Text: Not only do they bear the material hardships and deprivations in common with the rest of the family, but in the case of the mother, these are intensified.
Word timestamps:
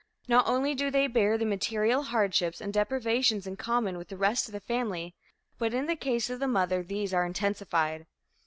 Not 0.27 0.47
only 0.47 0.73
do 0.73 0.89
they 0.89 1.05
bear 1.05 1.37
the 1.37 1.45
material 1.45 2.01
hardships 2.01 2.59
and 2.59 2.73
deprivations 2.73 3.45
in 3.45 3.55
common 3.55 3.99
with 3.99 4.07
the 4.07 4.17
rest 4.17 4.47
of 4.47 4.51
the 4.51 4.59
family, 4.59 5.13
but 5.59 5.75
in 5.75 5.85
the 5.85 5.95
case 5.95 6.27
of 6.31 6.39
the 6.39 6.47
mother, 6.47 6.81
these 6.81 7.13
are 7.13 7.23
intensified. 7.23 8.07